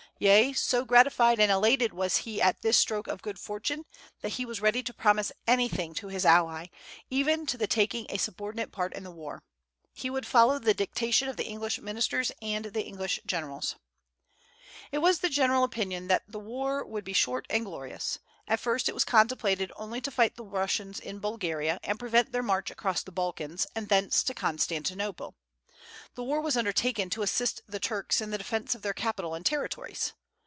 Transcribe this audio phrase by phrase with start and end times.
[0.23, 3.83] Yea, so gratified and elated was he at this stroke of good fortune,
[4.19, 6.67] that he was ready to promise anything to his ally,
[7.09, 9.41] even to the taking a subordinate part in the war.
[9.95, 13.77] He would follow the dictation of the English ministers and the English generals.
[14.91, 18.19] It was the general opinion that the war would be short and glorious.
[18.47, 22.43] At first it was contemplated only to fight the Russians in Bulgaria, and prevent their
[22.43, 25.35] march across the Balkans, and thence to Constantinople.
[26.15, 29.45] The war was undertaken to assist the Turks in the defence of their capital and
[29.45, 30.13] territories.